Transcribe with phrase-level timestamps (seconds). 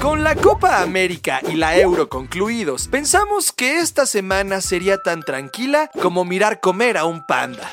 [0.00, 5.90] Con la Copa América y la Euro concluidos, pensamos que esta semana sería tan tranquila
[6.00, 7.68] como mirar comer a un panda.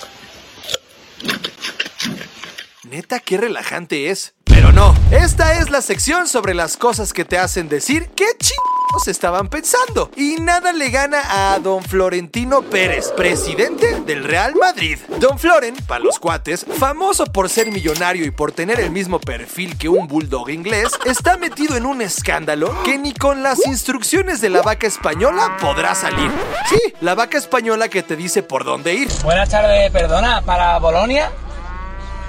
[2.83, 4.33] Neta, qué relajante es.
[4.43, 8.74] Pero no, esta es la sección sobre las cosas que te hacen decir qué chingos
[9.07, 10.09] estaban pensando.
[10.15, 14.97] Y nada le gana a don Florentino Pérez, presidente del Real Madrid.
[15.19, 19.77] Don Floren, para los cuates, famoso por ser millonario y por tener el mismo perfil
[19.77, 24.49] que un bulldog inglés, está metido en un escándalo que ni con las instrucciones de
[24.49, 26.31] la vaca española podrá salir.
[26.69, 29.09] Sí, la vaca española que te dice por dónde ir.
[29.23, 31.31] Buenas tardes, perdona, para Bolonia.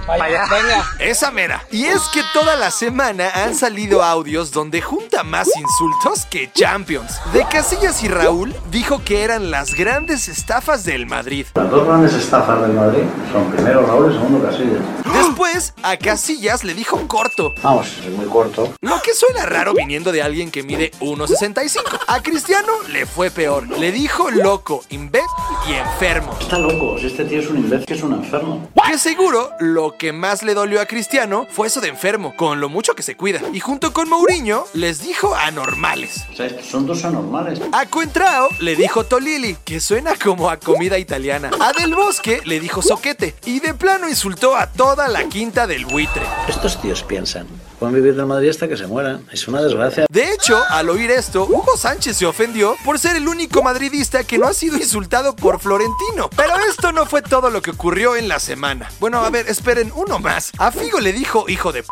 [0.07, 0.85] Vaya, venga.
[1.01, 1.65] Esa mera.
[1.73, 7.21] Y es que toda la semana han salido audios donde junta más insultos que Champions.
[7.33, 11.47] De Casillas y Raúl dijo que eran las grandes estafas del Madrid.
[11.55, 14.81] Las dos grandes estafas del Madrid son primero Raúl y segundo Casillas.
[15.13, 17.53] Después, a Casillas le dijo corto.
[17.63, 18.75] Vamos, es muy corto.
[18.81, 21.83] Lo que suena raro viniendo de alguien que mide 1,65.
[22.07, 23.69] A Cristiano le fue peor.
[23.69, 25.26] Le dijo loco, imbécil
[25.69, 26.37] y enfermo.
[26.41, 28.69] Está loco, si este tío es un imbécil, que es un enfermo.
[28.87, 32.69] Que seguro lo que más le dolió a Cristiano fue eso de enfermo, con lo
[32.69, 33.41] mucho que se cuida.
[33.53, 36.25] Y junto con Mourinho les dijo anormales.
[36.33, 37.61] O sea, son dos anormales.
[37.73, 41.51] A Cuentrao le dijo Tolili, que suena como a comida italiana.
[41.61, 43.35] A Del Bosque le dijo soquete.
[43.45, 46.23] Y de plano insultó a toda la quinta del buitre.
[46.49, 47.49] Estos tíos piensan,
[47.79, 49.27] pueden vivir del Madrid hasta que se mueran.
[49.33, 50.07] Es una desgracia.
[50.09, 54.39] De hecho, al oír esto, Hugo Sánchez se ofendió por ser el único madridista que
[54.39, 56.31] no ha sido insultado por Florentino.
[56.37, 58.91] Pero esto no fue todo lo que ocurrió en la semana.
[59.01, 60.53] Bueno, a ver, esperen uno más.
[60.59, 61.89] A Figo le dijo hijo de p.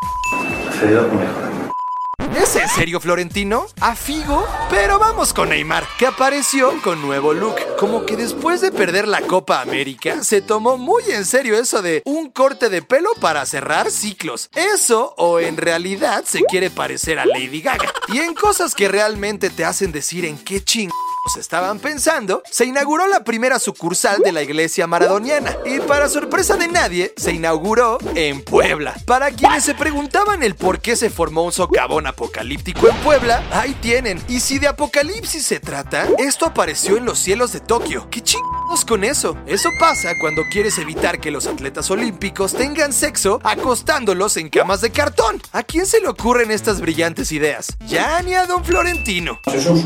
[2.37, 3.67] ¿Es en serio Florentino?
[3.81, 4.45] ¿A Figo?
[4.69, 7.55] Pero vamos con Neymar, que apareció con nuevo look.
[7.79, 12.03] Como que después de perder la Copa América, se tomó muy en serio eso de
[12.05, 14.51] un corte de pelo para cerrar ciclos.
[14.55, 17.93] Eso o en realidad se quiere parecer a Lady Gaga.
[18.09, 20.91] Y en cosas que realmente te hacen decir en qué ching
[21.37, 26.69] estaban pensando, se inauguró la primera sucursal de la iglesia maradoniana y para sorpresa de
[26.69, 28.95] nadie, se inauguró en Puebla.
[29.07, 33.75] Para quienes se preguntaban el por qué se formó un socavón apocalíptico en Puebla, ahí
[33.81, 34.23] tienen.
[34.29, 38.09] Y si de apocalipsis se trata, esto apareció en los cielos de Tokio.
[38.11, 39.37] ¿Qué chingados con eso?
[39.47, 44.91] Eso pasa cuando quieres evitar que los atletas olímpicos tengan sexo acostándolos en camas de
[44.91, 45.43] cartón.
[45.53, 47.69] ¿A quién se le ocurren estas brillantes ideas?
[47.87, 49.41] Ya ni a don Florentino.
[49.47, 49.85] Eso es.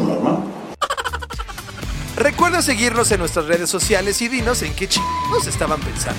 [2.18, 6.18] Recuerda seguirnos en nuestras redes sociales y dinos en qué chingos estaban pensando.